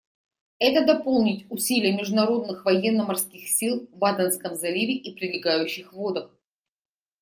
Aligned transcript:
Это 0.57 0.83
дополнит 0.83 1.45
усилия 1.51 1.95
международных 1.95 2.65
военно-морских 2.65 3.47
сил 3.47 3.87
в 3.91 4.03
Аденском 4.03 4.55
заливе 4.55 4.95
и 4.95 5.13
прилегающих 5.13 5.93
водах. 5.93 6.35